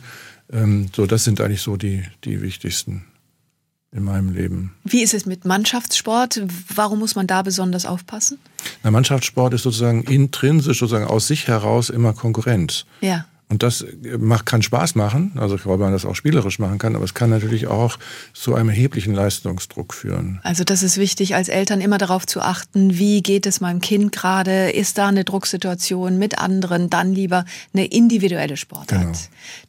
[0.52, 3.04] Ähm, so, das sind eigentlich so die, die wichtigsten
[3.92, 4.74] in meinem Leben.
[4.84, 6.42] Wie ist es mit Mannschaftssport?
[6.74, 8.38] Warum muss man da besonders aufpassen?
[8.84, 12.86] Na, Mannschaftssport ist sozusagen intrinsisch, sozusagen aus sich heraus immer Konkurrenz.
[13.02, 13.26] Ja.
[13.52, 13.84] Und das
[14.20, 17.32] macht, kann Spaß machen, also weil man das auch spielerisch machen kann, aber es kann
[17.32, 17.98] natürlich auch
[18.32, 20.40] zu einem erheblichen Leistungsdruck führen.
[20.44, 24.12] Also das ist wichtig, als Eltern immer darauf zu achten, wie geht es meinem Kind
[24.12, 29.02] gerade, ist da eine Drucksituation mit anderen, dann lieber eine individuelle Sportart.
[29.02, 29.18] Genau.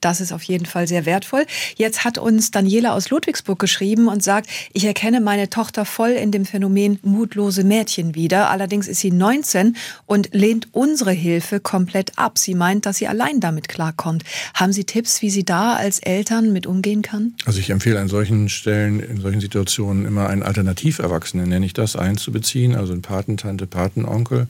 [0.02, 1.46] Das ist auf jeden Fall sehr wertvoll.
[1.76, 6.32] Jetzt hat uns Daniela aus Ludwigsburg geschrieben und sagt, ich erkenne meine Tochter voll in
[6.32, 8.50] dem Phänomen mutlose Mädchen wieder.
[8.50, 12.36] Allerdings ist sie 19 und lehnt unsere Hilfe komplett ab.
[12.36, 14.24] Sie meint, dass sie allein damit klarkommt.
[14.52, 17.32] Haben Sie Tipps, wie sie da als Eltern mit umgehen kann?
[17.46, 21.96] Also ich empfehle an solchen Stellen, in solchen Situationen immer einen Alternativerwachsenen, nenne ich das,
[21.96, 24.48] einzubeziehen, also ein Patentante, Patenonkel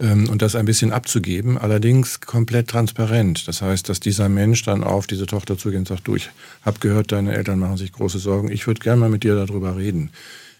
[0.00, 3.48] ähm, und das ein bisschen abzugeben, allerdings komplett transparent.
[3.48, 6.30] Das heißt, dass dieser Mensch dann auf diese Tochter zugeht und sagt, du, ich
[6.62, 9.76] habe gehört, deine Eltern machen sich große Sorgen, ich würde gerne mal mit dir darüber
[9.76, 10.10] reden.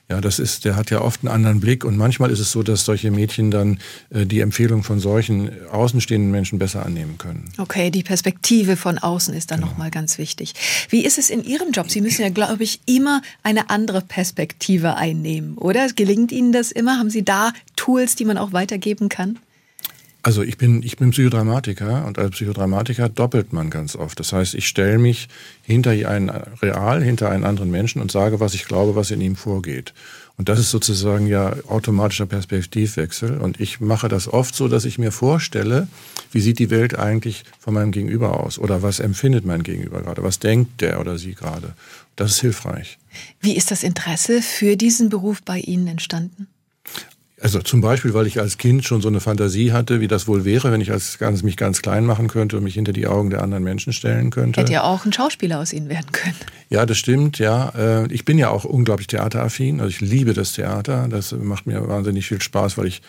[0.09, 2.63] Ja, das ist, der hat ja oft einen anderen Blick und manchmal ist es so,
[2.63, 7.51] dass solche Mädchen dann äh, die Empfehlung von solchen außenstehenden Menschen besser annehmen können.
[7.59, 9.73] Okay, die Perspektive von außen ist dann genau.
[9.73, 10.55] nochmal ganz wichtig.
[10.91, 11.91] Wie ist es in Ihrem Job?
[11.91, 15.89] Sie müssen ja, glaube ich, immer eine andere Perspektive einnehmen, oder?
[15.89, 16.99] Gelingt Ihnen das immer?
[16.99, 19.41] Haben Sie da Tools, die man auch weitergeben kann?
[20.27, 24.19] Also ich bin, ich bin Psychodramatiker und als Psychodramatiker doppelt man ganz oft.
[24.19, 25.29] Das heißt, ich stelle mich
[25.63, 29.37] hinter einen real, hinter einen anderen Menschen und sage, was ich glaube, was in ihm
[29.37, 29.95] vorgeht.
[30.37, 33.39] Und das ist sozusagen ja automatischer Perspektivwechsel.
[33.39, 35.87] Und ich mache das oft so, dass ich mir vorstelle,
[36.33, 38.59] wie sieht die Welt eigentlich von meinem Gegenüber aus?
[38.59, 40.25] Oder was empfindet mein Gegenüber gerade?
[40.25, 41.75] Was denkt der oder sie gerade?
[42.17, 42.99] Das ist hilfreich.
[43.41, 46.49] Wie ist das Interesse für diesen Beruf bei Ihnen entstanden?
[47.39, 50.47] Also zum Beispiel, weil ich als Kind schon so eine Fantasie hatte, wie das wohl
[50.47, 53.29] wäre, wenn ich als ganz, mich ganz klein machen könnte und mich hinter die Augen
[53.29, 54.61] der anderen Menschen stellen könnte.
[54.61, 56.37] Hätte ja auch ein Schauspieler aus Ihnen werden können.
[56.71, 57.69] Ja, das stimmt, ja.
[57.77, 59.81] Äh, ich bin ja auch unglaublich theateraffin.
[59.81, 61.09] Also ich liebe das Theater.
[61.11, 63.03] Das macht mir wahnsinnig viel Spaß, weil ich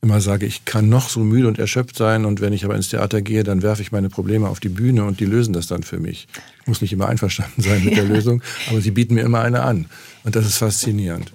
[0.00, 2.88] immer sage, ich kann noch so müde und erschöpft sein und wenn ich aber ins
[2.88, 5.82] Theater gehe, dann werfe ich meine Probleme auf die Bühne und die lösen das dann
[5.82, 6.28] für mich.
[6.60, 8.04] Ich muss nicht immer einverstanden sein mit ja.
[8.04, 9.86] der Lösung, aber sie bieten mir immer eine an
[10.22, 11.32] und das ist faszinierend.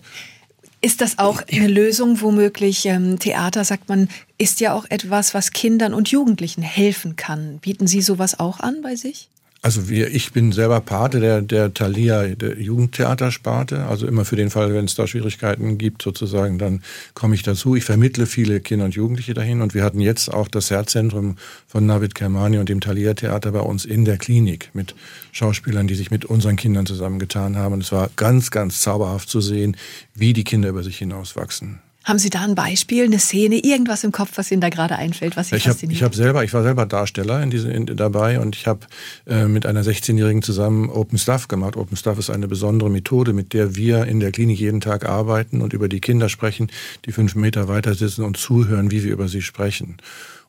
[0.83, 5.53] Ist das auch eine Lösung, womöglich ähm, Theater, sagt man, ist ja auch etwas, was
[5.53, 7.59] Kindern und Jugendlichen helfen kann.
[7.59, 9.29] Bieten Sie sowas auch an bei sich?
[9.63, 13.85] Also wir, ich bin selber Pate der, der Thalia der Jugendtheatersparte.
[13.85, 17.73] Also immer für den Fall, wenn es da Schwierigkeiten gibt, sozusagen, dann komme ich dazu.
[17.73, 19.61] Ich vermittle viele Kinder und Jugendliche dahin.
[19.61, 23.61] Und wir hatten jetzt auch das Herzzentrum von Navid Kermani und dem Thalia Theater bei
[23.61, 24.95] uns in der Klinik mit
[25.31, 27.75] Schauspielern, die sich mit unseren Kindern zusammengetan haben.
[27.75, 29.77] Und es war ganz, ganz zauberhaft zu sehen,
[30.13, 31.79] wie die Kinder über sich hinauswachsen.
[32.03, 35.37] Haben Sie da ein Beispiel, eine Szene, irgendwas im Kopf, was Ihnen da gerade einfällt,
[35.37, 35.95] was Sie ich fasziniert?
[35.95, 38.81] Hab, ich habe selber, ich war selber Darsteller in diese, in, dabei und ich habe
[39.25, 41.77] äh, mit einer 16-Jährigen zusammen Open Stuff gemacht.
[41.77, 45.61] Open Stuff ist eine besondere Methode, mit der wir in der Klinik jeden Tag arbeiten
[45.61, 46.67] und über die Kinder sprechen,
[47.05, 49.97] die fünf Meter weiter sitzen und zuhören, wie wir über sie sprechen.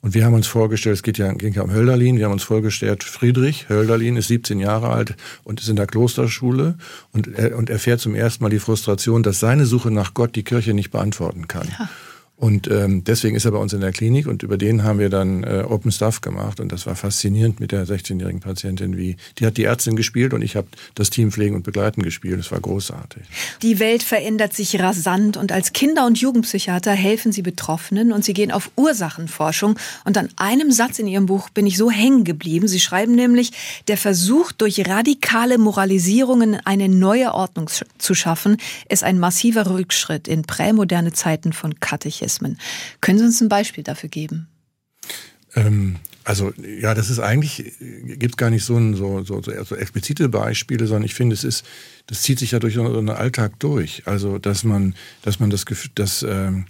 [0.05, 2.43] Und wir haben uns vorgestellt, es geht ja, ging ja um Hölderlin, wir haben uns
[2.43, 6.75] vorgestellt, Friedrich Hölderlin ist 17 Jahre alt und ist in der Klosterschule
[7.15, 10.43] und er, und erfährt zum ersten Mal die Frustration, dass seine Suche nach Gott die
[10.43, 11.69] Kirche nicht beantworten kann.
[11.79, 11.89] Ja.
[12.37, 15.09] Und ähm, deswegen ist er bei uns in der Klinik und über den haben wir
[15.09, 19.47] dann äh, Open Stuff gemacht und das war faszinierend mit der 16-jährigen Patientin, wie die
[19.47, 20.67] hat die Ärztin gespielt und ich habe
[20.97, 22.41] das Team Pflegen und Begleiten gespielt.
[22.41, 23.23] Das war großartig.
[23.63, 28.35] Die Welt verändert sich rasant und als Kinder- und Jugendpsychiater helfen Sie Betroffenen und Sie
[28.35, 32.67] gehen auf Ursachenforschung und an einem Satz in Ihrem Buch bin ich so hängen geblieben.
[32.67, 33.53] Sie schreiben nämlich,
[33.87, 38.57] der Versuch durch radikale Moralisierungen eine neue Ordnung zu schaffen,
[38.89, 42.24] ist ein massiver Rückschritt in prämoderne Zeiten von Katechismus.
[42.25, 42.59] Mechanismen.
[43.01, 44.49] Können Sie uns ein Beispiel dafür geben?
[45.55, 50.29] Ähm, also ja, das ist eigentlich, gibt gar nicht so, ein, so, so, so explizite
[50.29, 51.65] Beispiele, sondern ich finde, es ist,
[52.07, 54.03] das zieht sich ja durch so einen Alltag durch.
[54.07, 56.67] Also dass man, dass man das Gefühl, dass ähm,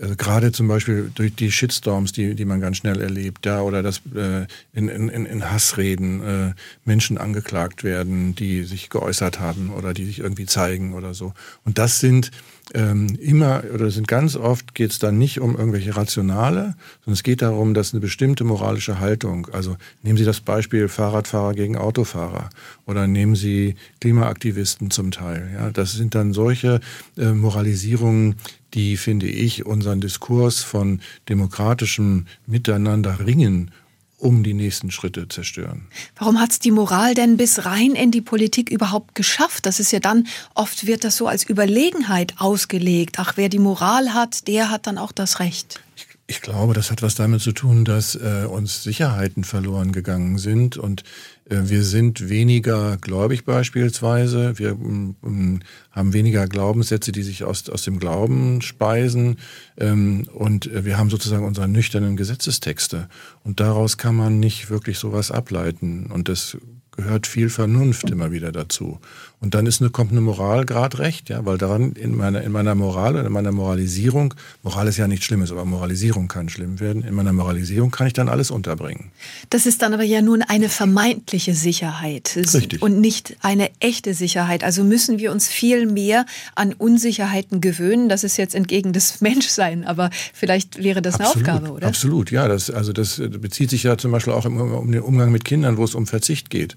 [0.00, 3.80] also gerade zum Beispiel durch die Shitstorms, die, die man ganz schnell erlebt, ja, oder
[3.80, 9.94] dass äh, in, in, in Hassreden äh, Menschen angeklagt werden, die sich geäußert haben oder
[9.94, 11.32] die sich irgendwie zeigen oder so.
[11.64, 12.32] Und das sind
[12.72, 16.74] ähm, immer oder sind ganz oft geht es dann nicht um irgendwelche Rationale,
[17.04, 21.54] sondern es geht darum, dass eine bestimmte moralische Haltung, also nehmen Sie das Beispiel Fahrradfahrer
[21.54, 22.48] gegen Autofahrer
[22.86, 25.50] oder nehmen Sie Klimaaktivisten zum Teil.
[25.54, 26.80] Ja, das sind dann solche
[27.18, 28.36] äh, Moralisierungen,
[28.72, 33.70] die, finde ich, unseren Diskurs von demokratischem Miteinander ringen
[34.18, 35.86] um die nächsten Schritte zerstören.
[36.16, 39.66] Warum hat es die Moral denn bis rein in die Politik überhaupt geschafft?
[39.66, 43.18] Das ist ja dann, oft wird das so als Überlegenheit ausgelegt.
[43.18, 45.80] Ach, wer die Moral hat, der hat dann auch das Recht.
[45.96, 50.38] Ich, ich glaube, das hat was damit zu tun, dass äh, uns Sicherheiten verloren gegangen
[50.38, 51.04] sind und
[51.46, 54.58] wir sind weniger gläubig beispielsweise.
[54.58, 59.36] Wir ähm, haben weniger Glaubenssätze, die sich aus, aus dem Glauben speisen.
[59.76, 63.08] Ähm, und äh, wir haben sozusagen unsere nüchternen Gesetzestexte.
[63.42, 66.06] Und daraus kann man nicht wirklich sowas ableiten.
[66.06, 66.56] Und das
[66.96, 69.00] gehört viel Vernunft immer wieder dazu.
[69.44, 72.50] Und dann ist eine, kommt eine Moral gerade recht, ja, weil daran in meiner, in
[72.50, 76.80] meiner Moral oder in meiner Moralisierung, Moral ist ja nichts Schlimmes, aber Moralisierung kann schlimm
[76.80, 77.04] werden.
[77.04, 79.10] In meiner Moralisierung kann ich dann alles unterbringen.
[79.50, 82.80] Das ist dann aber ja nun eine vermeintliche Sicherheit Richtig.
[82.80, 84.64] und nicht eine echte Sicherheit.
[84.64, 88.08] Also müssen wir uns viel mehr an Unsicherheiten gewöhnen.
[88.08, 91.86] Das ist jetzt entgegen des Menschseins, aber vielleicht wäre das absolut, eine Aufgabe, oder?
[91.86, 92.48] Absolut, ja.
[92.48, 95.84] Das, also das bezieht sich ja zum Beispiel auch um den Umgang mit Kindern, wo
[95.84, 96.76] es um Verzicht geht.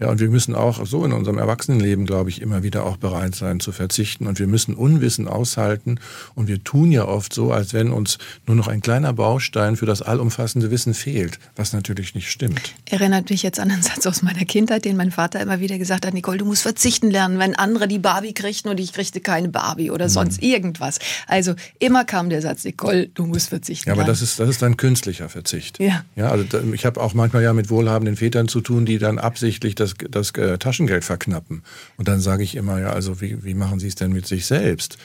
[0.00, 3.34] Ja, und wir müssen auch so in unserem Erwachsenenleben, glaube ich, immer wieder auch bereit
[3.34, 4.26] sein zu verzichten.
[4.26, 5.98] Und wir müssen Unwissen aushalten.
[6.34, 9.86] Und wir tun ja oft so, als wenn uns nur noch ein kleiner Baustein für
[9.86, 12.74] das allumfassende Wissen fehlt, was natürlich nicht stimmt.
[12.86, 16.06] Erinnert mich jetzt an einen Satz aus meiner Kindheit, den mein Vater immer wieder gesagt
[16.06, 19.48] hat, Nicole, du musst verzichten lernen, wenn andere die Barbie kriegten und ich kriegte keine
[19.48, 20.48] Barbie oder sonst mhm.
[20.48, 20.98] irgendwas.
[21.26, 23.98] Also immer kam der Satz, Nicole, du musst verzichten lernen.
[23.98, 25.78] Ja, aber das ist, das ist dann künstlicher Verzicht.
[25.78, 26.04] Ja.
[26.16, 29.74] Ja, also ich habe auch manchmal ja mit wohlhabenden Vätern zu tun, die dann absichtlich
[29.74, 31.62] das das, das äh, Taschengeld verknappen.
[31.96, 34.46] Und dann sage ich immer, ja, also wie, wie machen Sie es denn mit sich
[34.46, 34.98] selbst?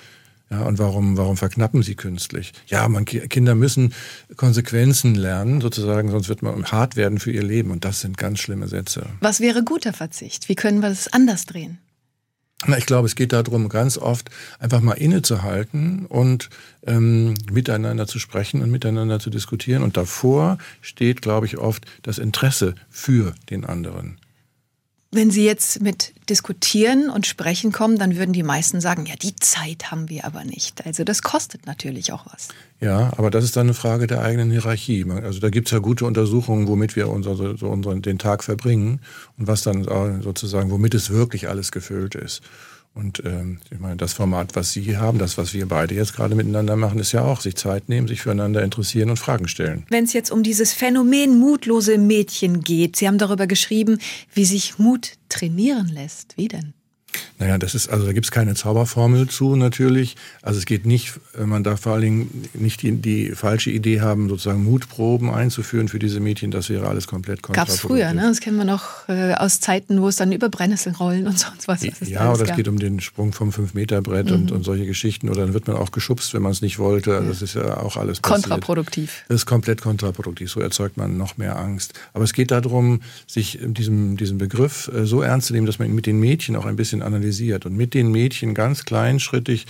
[0.50, 2.54] Ja, und warum, warum verknappen sie künstlich?
[2.68, 3.94] Ja, man, Kinder müssen
[4.38, 7.70] Konsequenzen lernen, sozusagen, sonst wird man hart werden für ihr Leben.
[7.70, 9.08] Und das sind ganz schlimme Sätze.
[9.20, 10.48] Was wäre guter Verzicht?
[10.48, 11.80] Wie können wir das anders drehen?
[12.66, 16.50] Na, ich glaube, es geht darum, ganz oft einfach mal innezuhalten und
[16.88, 19.84] ähm, miteinander zu sprechen und miteinander zu diskutieren.
[19.84, 24.18] Und davor steht, glaube ich, oft das Interesse für den anderen.
[25.10, 29.36] Wenn Sie jetzt mit Diskutieren und Sprechen kommen, dann würden die meisten sagen, ja, die
[29.38, 30.86] Zeit haben wir aber nicht.
[30.86, 32.50] Also das kostet natürlich auch was.
[32.82, 35.06] Ja, aber das ist dann eine Frage der eigenen Hierarchie.
[35.10, 39.00] Also da gibt es ja gute Untersuchungen, womit wir unser, so unseren, den Tag verbringen
[39.38, 39.86] und was dann
[40.22, 42.42] sozusagen, womit es wirklich alles gefüllt ist.
[42.98, 46.34] Und ähm, ich meine, das Format, was Sie haben, das, was wir beide jetzt gerade
[46.34, 49.86] miteinander machen, ist ja auch sich Zeit nehmen, sich füreinander interessieren und Fragen stellen.
[49.90, 54.00] Wenn es jetzt um dieses Phänomen mutlose Mädchen geht, Sie haben darüber geschrieben,
[54.34, 56.36] wie sich Mut trainieren lässt.
[56.38, 56.74] Wie denn?
[57.40, 60.16] Naja, das ist, also da gibt es keine Zauberformel zu natürlich.
[60.42, 64.28] Also es geht nicht, man darf vor allen Dingen nicht die, die falsche Idee haben,
[64.28, 66.50] sozusagen Mutproben einzuführen für diese Mädchen.
[66.50, 67.90] Das wäre alles komplett kontraproduktiv.
[67.90, 68.28] Gab es früher, ne?
[68.28, 71.84] Das kennen wir noch äh, aus Zeiten, wo es dann über Brennnesselrollen und sonst was
[71.84, 72.08] ist.
[72.08, 74.34] Ja, oder es geht um den Sprung vom 5-Meter-Brett mhm.
[74.34, 75.30] und, und solche Geschichten.
[75.30, 77.12] Oder dann wird man auch geschubst, wenn man es nicht wollte.
[77.12, 77.22] Ja.
[77.22, 78.44] Das ist ja auch alles passiert.
[78.46, 79.26] Kontraproduktiv.
[79.28, 80.50] Das ist komplett kontraproduktiv.
[80.50, 81.94] So erzeugt man noch mehr Angst.
[82.14, 85.88] Aber es geht darum, sich diesem, diesem Begriff äh, so ernst zu nehmen, dass man
[85.88, 87.27] ihn mit den Mädchen auch ein bisschen analysiert
[87.66, 89.66] und mit den Mädchen ganz kleinschrittig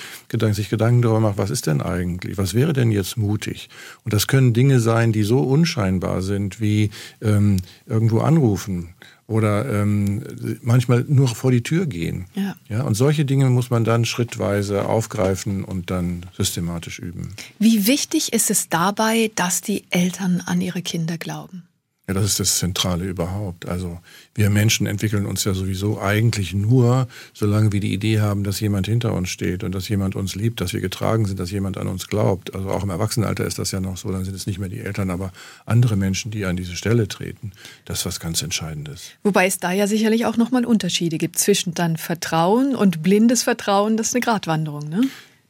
[0.54, 3.70] sich Gedanken darüber macht, was ist denn eigentlich, was wäre denn jetzt mutig?
[4.04, 6.90] Und das können Dinge sein, die so unscheinbar sind wie
[7.22, 8.90] ähm, irgendwo anrufen
[9.28, 10.24] oder ähm,
[10.62, 12.26] manchmal nur vor die Tür gehen.
[12.34, 12.56] Ja.
[12.70, 17.34] Ja, und solche Dinge muss man dann schrittweise aufgreifen und dann systematisch üben.
[17.60, 21.67] Wie wichtig ist es dabei, dass die Eltern an ihre Kinder glauben?
[22.08, 23.68] Ja, das ist das Zentrale überhaupt.
[23.68, 24.00] Also
[24.34, 28.88] wir Menschen entwickeln uns ja sowieso eigentlich nur, solange wir die Idee haben, dass jemand
[28.88, 31.88] hinter uns steht und dass jemand uns liebt, dass wir getragen sind, dass jemand an
[31.90, 32.56] uns glaubt.
[32.56, 34.80] Also auch im Erwachsenenalter ist das ja noch so, dann sind es nicht mehr die
[34.80, 35.34] Eltern, aber
[35.66, 37.52] andere Menschen, die an diese Stelle treten.
[37.84, 39.12] Das ist was ganz Entscheidendes.
[39.24, 43.98] Wobei es da ja sicherlich auch nochmal Unterschiede gibt zwischen dann Vertrauen und blindes Vertrauen.
[43.98, 45.02] Das ist eine Gratwanderung, ne?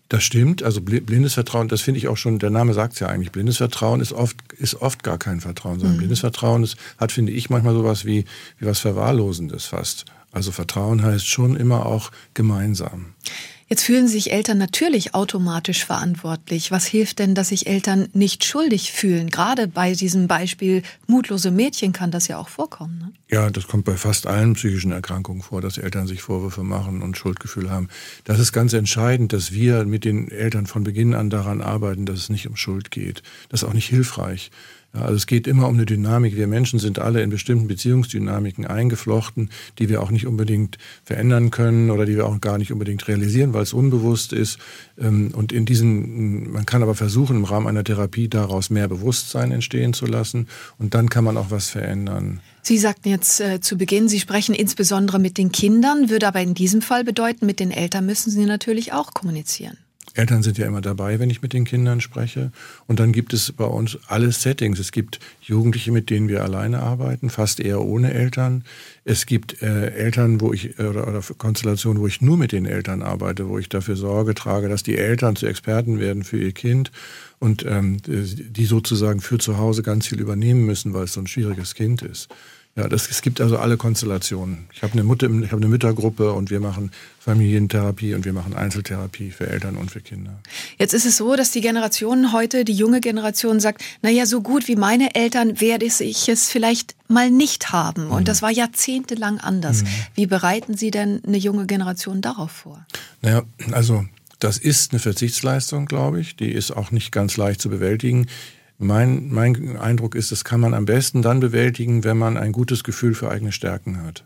[0.09, 0.63] Das stimmt.
[0.63, 3.31] Also blindes Vertrauen, das finde ich auch schon, der Name sagt es ja eigentlich.
[3.31, 5.99] Blindes Vertrauen ist oft, ist oft gar kein Vertrauen, sondern mhm.
[5.99, 8.25] blindes Vertrauen ist, hat, finde ich, manchmal sowas wie,
[8.57, 10.05] wie was Verwahrlosendes fast.
[10.31, 13.13] Also Vertrauen heißt schon immer auch gemeinsam.
[13.69, 16.71] Jetzt fühlen sich Eltern natürlich automatisch verantwortlich.
[16.71, 19.30] Was hilft denn, dass sich Eltern nicht schuldig fühlen?
[19.30, 22.97] Gerade bei diesem Beispiel mutlose Mädchen kann das ja auch vorkommen.
[22.99, 23.12] Ne?
[23.30, 27.17] Ja, das kommt bei fast allen psychischen Erkrankungen vor, dass Eltern sich Vorwürfe machen und
[27.17, 27.89] Schuldgefühl haben.
[28.23, 32.19] Das ist ganz entscheidend, dass wir mit den Eltern von Beginn an daran arbeiten, dass
[32.19, 33.21] es nicht um Schuld geht.
[33.49, 34.49] Das ist auch nicht hilfreich.
[34.93, 36.36] Ja, also es geht immer um eine Dynamik.
[36.36, 41.91] Wir Menschen sind alle in bestimmten Beziehungsdynamiken eingeflochten, die wir auch nicht unbedingt verändern können
[41.91, 44.60] oder die wir auch gar nicht unbedingt realisieren, weil es unbewusst ist.
[44.97, 49.52] Ähm, und in diesen, man kann aber versuchen, im Rahmen einer Therapie daraus mehr Bewusstsein
[49.52, 50.47] entstehen zu lassen
[50.78, 52.39] und dann kann man auch was verändern.
[52.62, 56.54] Sie sagten jetzt äh, zu Beginn, Sie sprechen insbesondere mit den Kindern, würde aber in
[56.54, 59.78] diesem Fall bedeuten, mit den Eltern müssen Sie natürlich auch kommunizieren.
[60.17, 62.51] Eltern sind ja immer dabei, wenn ich mit den Kindern spreche.
[62.88, 64.80] Und dann gibt es bei uns alle Settings.
[64.80, 68.63] Es gibt Jugendliche, mit denen wir alleine arbeiten, fast eher ohne Eltern.
[69.06, 73.01] Es gibt äh, Eltern, wo ich, oder, oder Konstellationen, wo ich nur mit den Eltern
[73.01, 76.91] arbeite, wo ich dafür Sorge trage, dass die Eltern zu Experten werden für ihr Kind
[77.39, 81.27] und ähm, die sozusagen für zu Hause ganz viel übernehmen müssen, weil es so ein
[81.27, 82.30] schwieriges Kind ist.
[82.77, 84.67] Ja, das, es gibt also alle Konstellationen.
[84.71, 88.53] Ich habe eine Mutter, ich habe eine Müttergruppe und wir machen Familientherapie und wir machen
[88.53, 90.39] Einzeltherapie für Eltern und für Kinder.
[90.77, 94.41] Jetzt ist es so, dass die Generation heute, die junge Generation sagt, na ja, so
[94.41, 98.09] gut wie meine Eltern werde ich es vielleicht mal nicht haben.
[98.09, 98.25] Und mhm.
[98.25, 99.81] das war jahrzehntelang anders.
[99.81, 99.87] Mhm.
[100.13, 102.85] Wie bereiten Sie denn eine junge Generation darauf vor?
[103.23, 104.05] Naja, also
[104.37, 106.35] das ist eine Verzichtsleistung, glaube ich.
[106.35, 108.27] Die ist auch nicht ganz leicht zu bewältigen.
[108.79, 112.83] Mein, mein Eindruck ist, das kann man am besten dann bewältigen, wenn man ein gutes
[112.83, 114.23] Gefühl für eigene Stärken hat.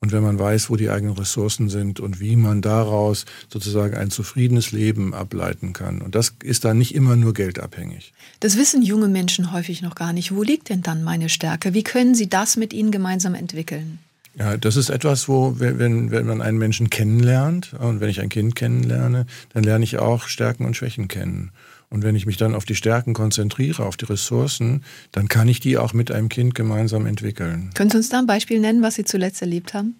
[0.00, 4.10] Und wenn man weiß, wo die eigenen Ressourcen sind und wie man daraus sozusagen ein
[4.10, 6.02] zufriedenes Leben ableiten kann.
[6.02, 8.12] Und das ist dann nicht immer nur geldabhängig.
[8.38, 10.32] Das wissen junge Menschen häufig noch gar nicht.
[10.32, 11.74] Wo liegt denn dann meine Stärke?
[11.74, 13.98] Wie können Sie das mit ihnen gemeinsam entwickeln?
[14.38, 18.28] Ja, das ist etwas, wo, wenn, wenn man einen Menschen kennenlernt und wenn ich ein
[18.28, 21.50] Kind kennenlerne, dann lerne ich auch Stärken und Schwächen kennen.
[21.90, 25.60] Und wenn ich mich dann auf die Stärken konzentriere, auf die Ressourcen, dann kann ich
[25.60, 27.70] die auch mit einem Kind gemeinsam entwickeln.
[27.74, 29.96] Können Sie uns da ein Beispiel nennen, was Sie zuletzt erlebt haben?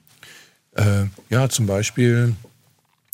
[0.75, 2.35] Äh, ja, zum Beispiel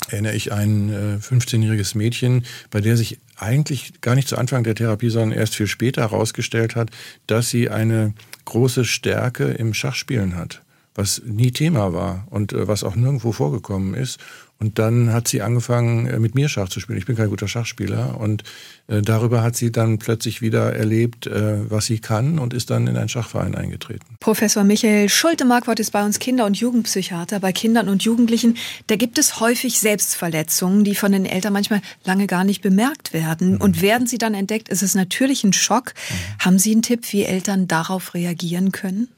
[0.09, 4.75] erinnere ich ein äh, 15-jähriges Mädchen, bei der sich eigentlich gar nicht zu Anfang der
[4.75, 6.91] Therapie, sondern erst viel später herausgestellt hat,
[7.27, 8.13] dass sie eine
[8.45, 10.61] große Stärke im Schachspielen hat
[10.95, 14.21] was nie Thema war und äh, was auch nirgendwo vorgekommen ist.
[14.61, 16.99] Und dann hat sie angefangen, äh, mit mir Schach zu spielen.
[16.99, 18.19] Ich bin kein guter Schachspieler.
[18.19, 18.45] Und
[18.87, 22.87] äh, darüber hat sie dann plötzlich wieder erlebt, äh, was sie kann und ist dann
[22.87, 24.17] in einen Schachverein eingetreten.
[24.21, 27.41] Professor Michael Schulte-Marquardt ist bei uns Kinder- und Jugendpsychiater.
[27.41, 32.27] Bei Kindern und Jugendlichen, da gibt es häufig Selbstverletzungen, die von den Eltern manchmal lange
[32.27, 33.53] gar nicht bemerkt werden.
[33.55, 33.61] Mhm.
[33.61, 35.95] Und werden sie dann entdeckt, ist es natürlich ein Schock.
[35.95, 36.45] Mhm.
[36.45, 39.09] Haben Sie einen Tipp, wie Eltern darauf reagieren können?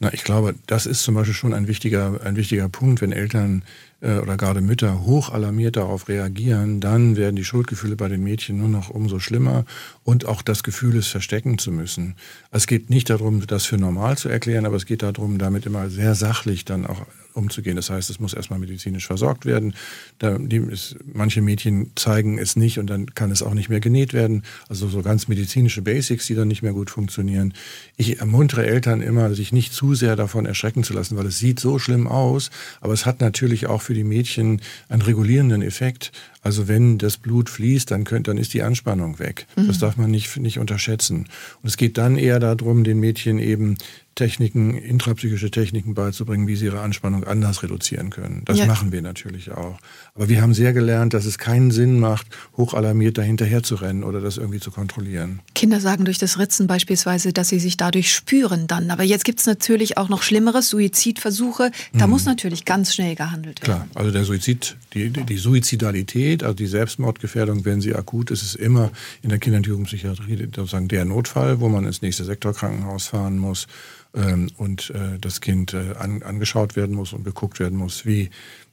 [0.00, 3.62] Na, ich glaube, das ist zum Beispiel schon ein wichtiger, ein wichtiger Punkt, wenn Eltern
[4.04, 8.68] oder gerade Mütter hoch alarmiert darauf reagieren, dann werden die Schuldgefühle bei den Mädchen nur
[8.68, 9.64] noch umso schlimmer
[10.02, 12.14] und auch das Gefühl, es verstecken zu müssen.
[12.50, 15.88] Es geht nicht darum, das für normal zu erklären, aber es geht darum, damit immer
[15.88, 17.76] sehr sachlich dann auch umzugehen.
[17.76, 19.74] Das heißt, es muss erstmal medizinisch versorgt werden.
[20.18, 24.12] Da, ist, manche Mädchen zeigen es nicht und dann kann es auch nicht mehr genäht
[24.12, 24.44] werden.
[24.68, 27.54] Also so ganz medizinische Basics, die dann nicht mehr gut funktionieren.
[27.96, 31.60] Ich ermuntere Eltern immer, sich nicht zu sehr davon erschrecken zu lassen, weil es sieht
[31.60, 36.12] so schlimm aus, aber es hat natürlich auch für die Mädchen einen regulierenden Effekt.
[36.44, 39.46] Also wenn das Blut fließt, dann, könnt, dann ist die Anspannung weg.
[39.56, 39.66] Mhm.
[39.66, 41.26] Das darf man nicht, nicht unterschätzen.
[41.62, 43.76] Und es geht dann eher darum, den Mädchen eben
[44.14, 48.42] Techniken, intrapsychische Techniken beizubringen, wie sie ihre Anspannung anders reduzieren können.
[48.44, 48.66] Das ja.
[48.66, 49.78] machen wir natürlich auch.
[50.14, 52.26] Aber wir haben sehr gelernt, dass es keinen Sinn macht,
[52.56, 55.40] hochalarmiert dahinterher zu rennen oder das irgendwie zu kontrollieren.
[55.54, 58.90] Kinder sagen durch das Ritzen beispielsweise, dass sie sich dadurch spüren dann.
[58.90, 61.72] Aber jetzt gibt es natürlich auch noch Schlimmeres, Suizidversuche.
[61.92, 62.10] Da mhm.
[62.10, 63.88] muss natürlich ganz schnell gehandelt werden.
[63.88, 68.56] Klar, also der Suizid, die, die Suizidalität, also die Selbstmordgefährdung, wenn sie akut ist, ist
[68.56, 68.90] immer
[69.22, 73.66] in der Kinder- und Jugendpsychiatrie sozusagen der Notfall, wo man ins nächste Sektorkrankenhaus fahren muss
[74.14, 78.30] ähm, und äh, das Kind äh, an, angeschaut werden muss und geguckt werden muss, wie,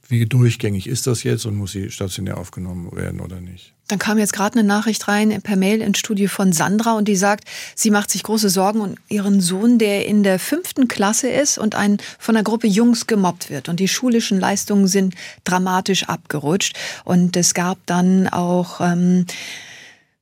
[0.08, 3.74] wie durchgängig ist das jetzt und muss sie stationär aufgenommen werden oder nicht.
[3.92, 7.18] Dann kam jetzt gerade eine Nachricht rein per Mail ins Studio von Sandra und die
[7.18, 7.44] sagt,
[7.76, 11.76] sie macht sich große Sorgen um ihren Sohn, der in der fünften Klasse ist und
[11.76, 13.68] ein, von einer Gruppe Jungs gemobbt wird.
[13.68, 16.78] Und die schulischen Leistungen sind dramatisch abgerutscht.
[17.04, 19.26] Und es gab dann auch ähm,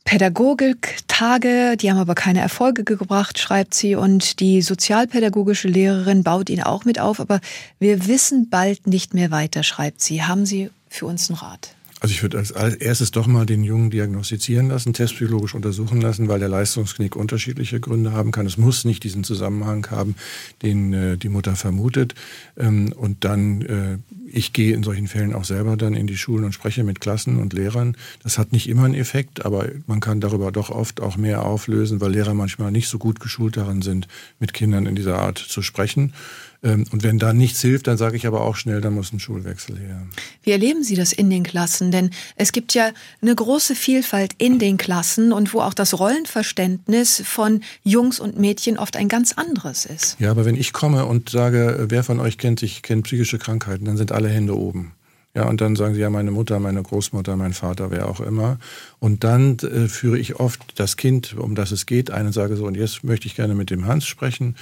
[0.04, 3.94] Pädagogiktage, die haben aber keine Erfolge gebracht, schreibt sie.
[3.94, 7.20] Und die sozialpädagogische Lehrerin baut ihn auch mit auf.
[7.20, 7.40] Aber
[7.78, 10.24] wir wissen bald nicht mehr weiter, schreibt sie.
[10.24, 11.76] Haben Sie für uns einen Rat?
[12.02, 16.40] Also ich würde als erstes doch mal den Jungen diagnostizieren lassen, testpsychologisch untersuchen lassen, weil
[16.40, 18.46] der Leistungsknick unterschiedliche Gründe haben kann.
[18.46, 20.16] Es muss nicht diesen Zusammenhang haben,
[20.62, 22.16] den äh, die Mutter vermutet.
[22.58, 23.98] Ähm, und dann, äh,
[24.32, 27.38] ich gehe in solchen Fällen auch selber dann in die Schulen und spreche mit Klassen
[27.38, 27.98] und Lehrern.
[28.24, 32.00] Das hat nicht immer einen Effekt, aber man kann darüber doch oft auch mehr auflösen,
[32.00, 34.08] weil Lehrer manchmal nicht so gut geschult daran sind,
[34.40, 36.14] mit Kindern in dieser Art zu sprechen.
[36.62, 39.19] Ähm, und wenn da nichts hilft, dann sage ich aber auch schnell, dann muss ein
[39.19, 40.02] Schulwechsel her.
[40.43, 41.91] Wie erleben Sie das in den Klassen?
[41.91, 42.91] Denn es gibt ja
[43.22, 48.78] eine große Vielfalt in den Klassen und wo auch das Rollenverständnis von Jungs und Mädchen
[48.78, 50.17] oft ein ganz anderes ist.
[50.19, 53.86] Ja, aber wenn ich komme und sage, wer von euch kennt sich, kennt psychische Krankheiten,
[53.86, 54.93] dann sind alle Hände oben.
[55.36, 58.58] Ja, und dann sagen sie ja, meine Mutter, meine Großmutter, mein Vater, wer auch immer.
[58.98, 62.56] Und dann äh, führe ich oft das Kind, um das es geht, ein und sage
[62.56, 64.56] so, und jetzt möchte ich gerne mit dem Hans sprechen.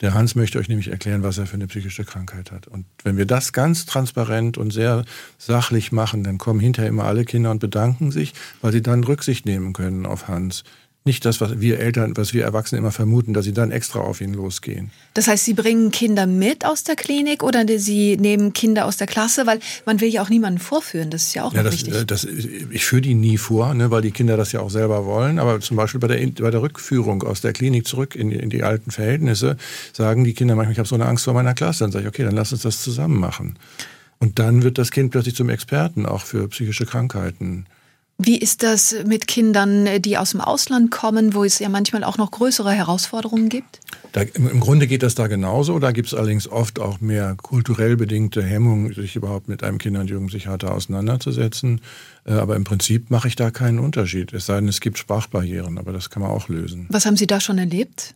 [0.00, 2.66] Der Hans möchte euch nämlich erklären, was er für eine psychische Krankheit hat.
[2.66, 5.04] Und wenn wir das ganz transparent und sehr
[5.38, 9.46] sachlich machen, dann kommen hinterher immer alle Kinder und bedanken sich, weil sie dann Rücksicht
[9.46, 10.64] nehmen können auf Hans
[11.06, 14.22] nicht das, was wir Eltern, was wir Erwachsene immer vermuten, dass sie dann extra auf
[14.22, 14.90] ihn losgehen.
[15.12, 19.06] Das heißt, Sie bringen Kinder mit aus der Klinik oder Sie nehmen Kinder aus der
[19.06, 21.10] Klasse, weil man will ja auch niemanden vorführen.
[21.10, 22.06] Das ist ja auch ja, das, wichtig.
[22.06, 25.38] Das, ich führe die nie vor, ne, weil die Kinder das ja auch selber wollen.
[25.38, 28.48] Aber zum Beispiel bei der, bei der Rückführung aus der Klinik zurück in die, in
[28.48, 29.58] die alten Verhältnisse
[29.92, 31.84] sagen die Kinder manchmal, ich habe so eine Angst vor meiner Klasse.
[31.84, 33.58] Dann sage ich, okay, dann lass uns das zusammen machen.
[34.20, 37.66] Und dann wird das Kind plötzlich zum Experten auch für psychische Krankheiten.
[38.16, 42.16] Wie ist das mit Kindern, die aus dem Ausland kommen, wo es ja manchmal auch
[42.16, 43.80] noch größere Herausforderungen gibt?
[44.12, 45.80] Da, Im Grunde geht das da genauso.
[45.80, 50.00] Da gibt es allerdings oft auch mehr kulturell bedingte Hemmungen, sich überhaupt mit einem Kinder-
[50.00, 51.80] und Jugendpsychiater auseinanderzusetzen.
[52.24, 54.32] Äh, aber im Prinzip mache ich da keinen Unterschied.
[54.32, 56.86] Es sei denn, es gibt Sprachbarrieren, aber das kann man auch lösen.
[56.90, 58.14] Was haben Sie da schon erlebt?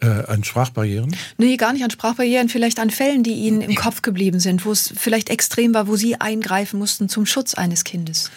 [0.00, 1.16] Äh, an Sprachbarrieren?
[1.38, 4.70] Nee, gar nicht an Sprachbarrieren, vielleicht an Fällen, die Ihnen im Kopf geblieben sind, wo
[4.70, 8.30] es vielleicht extrem war, wo Sie eingreifen mussten zum Schutz eines Kindes.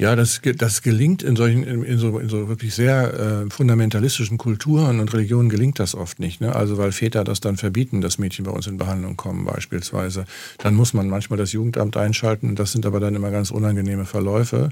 [0.00, 3.12] Ja, das, das gelingt in solchen, in so, in so wirklich sehr
[3.44, 6.40] äh, fundamentalistischen Kulturen und Religionen gelingt das oft nicht.
[6.40, 6.54] Ne?
[6.56, 10.24] Also weil Väter das dann verbieten, dass Mädchen bei uns in Behandlung kommen beispielsweise.
[10.56, 12.56] Dann muss man manchmal das Jugendamt einschalten.
[12.56, 14.70] Das sind aber dann immer ganz unangenehme Verläufe.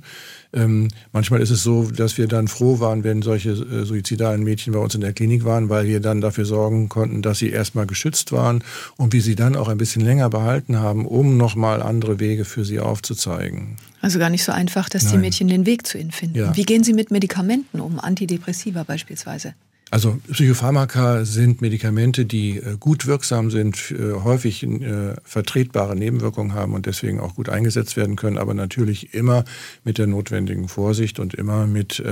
[0.55, 4.73] Ähm, manchmal ist es so, dass wir dann froh waren, wenn solche äh, suizidalen Mädchen
[4.73, 7.87] bei uns in der Klinik waren, weil wir dann dafür sorgen konnten, dass sie erstmal
[7.87, 8.65] geschützt waren
[8.97, 12.65] und wie sie dann auch ein bisschen länger behalten haben, um nochmal andere Wege für
[12.65, 13.77] sie aufzuzeigen.
[14.01, 15.13] Also gar nicht so einfach, dass Nein.
[15.13, 16.39] die Mädchen den Weg zu ihnen finden.
[16.39, 16.57] Ja.
[16.57, 19.55] Wie gehen Sie mit Medikamenten um, Antidepressiva beispielsweise?
[19.91, 26.75] Also Psychopharmaka sind Medikamente, die äh, gut wirksam sind, äh, häufig äh, vertretbare Nebenwirkungen haben
[26.75, 29.45] und deswegen auch gut eingesetzt werden können, aber natürlich immer
[29.85, 32.03] mit der notwendigen Vorsicht und immer mit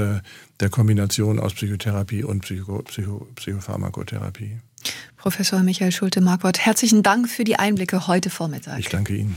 [0.61, 4.59] der Kombination aus Psychotherapie und Psycho Psycho Psychopharmakotherapie.
[5.17, 8.79] Professor Michael Schulte-Marquardt, herzlichen Dank für die Einblicke heute Vormittag.
[8.79, 9.37] Ich danke Ihnen.